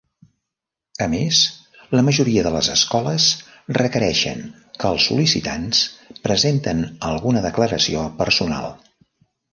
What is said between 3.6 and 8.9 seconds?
requereixen que els sol·licitants presenten alguna declaració personal.